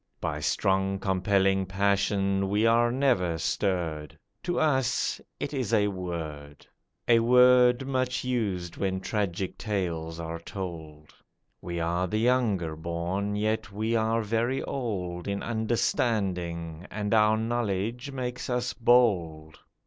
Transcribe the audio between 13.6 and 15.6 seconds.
we are very old In